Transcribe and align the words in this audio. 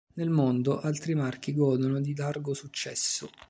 Nel 0.15 0.31
mondo, 0.31 0.79
altri 0.79 1.13
marchi 1.13 1.53
godono 1.53 2.01
di 2.01 2.15
largo 2.15 2.55
successo. 2.55 3.29